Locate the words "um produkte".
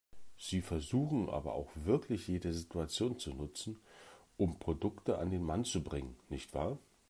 4.35-5.19